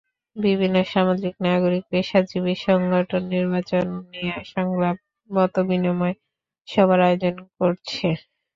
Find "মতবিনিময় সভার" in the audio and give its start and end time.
5.29-6.99